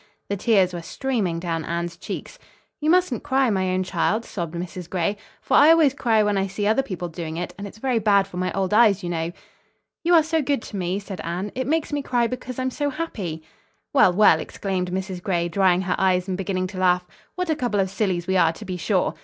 The 0.29 0.35
tears 0.35 0.73
were 0.73 0.81
streaming 0.81 1.39
down 1.39 1.63
Anne's 1.63 1.95
cheeks. 1.95 2.39
"You 2.79 2.89
mustn't 2.89 3.21
cry, 3.21 3.51
my 3.51 3.69
own 3.69 3.83
child," 3.83 4.25
sobbed 4.25 4.55
Mrs. 4.55 4.89
Gray. 4.89 5.15
"For 5.41 5.55
I 5.55 5.69
always 5.69 5.93
cry 5.93 6.23
when 6.23 6.39
I 6.39 6.47
see 6.47 6.65
other 6.65 6.81
people 6.81 7.07
doing 7.07 7.37
it, 7.37 7.53
and 7.55 7.67
it's 7.67 7.77
very 7.77 7.99
bad 7.99 8.25
for 8.25 8.37
my 8.37 8.51
old 8.53 8.73
eyes, 8.73 9.03
you 9.03 9.09
know." 9.11 9.31
"You 10.03 10.15
are 10.15 10.23
so 10.23 10.41
good 10.41 10.63
to 10.63 10.75
me!" 10.75 10.97
said 10.97 11.21
Anne. 11.21 11.51
"It 11.53 11.67
makes 11.67 11.93
me 11.93 12.01
cry 12.01 12.25
because 12.25 12.57
I'm 12.57 12.71
so 12.71 12.89
happy." 12.89 13.43
"Well, 13.93 14.11
well!" 14.11 14.39
exclaimed 14.39 14.89
Mrs. 14.89 15.21
Gray, 15.21 15.47
drying 15.47 15.81
her 15.81 15.95
eyes 15.99 16.27
and 16.27 16.35
beginning 16.35 16.65
to 16.73 16.79
laugh. 16.79 17.05
"What 17.35 17.51
a 17.51 17.55
couple 17.55 17.79
of 17.79 17.91
sillies 17.91 18.25
we 18.25 18.37
are, 18.37 18.53
to 18.53 18.65
be 18.65 18.77
sure. 18.77 19.13